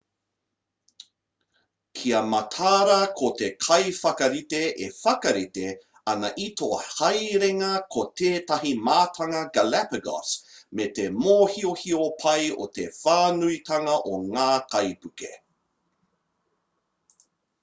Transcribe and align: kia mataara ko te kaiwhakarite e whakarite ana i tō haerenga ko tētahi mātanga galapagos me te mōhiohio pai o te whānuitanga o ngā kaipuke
kia 1.97 2.21
mataara 2.31 3.01
ko 3.17 3.27
te 3.41 3.47
kaiwhakarite 3.65 4.61
e 4.85 4.87
whakarite 5.01 5.67
ana 6.13 6.29
i 6.45 6.47
tō 6.61 6.69
haerenga 6.95 7.69
ko 7.95 8.05
tētahi 8.21 8.71
mātanga 8.87 9.43
galapagos 9.57 10.33
me 10.79 10.87
te 11.01 11.05
mōhiohio 11.19 12.01
pai 12.25 12.47
o 12.65 12.69
te 12.79 12.87
whānuitanga 13.01 13.95
o 14.15 14.23
ngā 14.33 14.49
kaipuke 14.77 15.29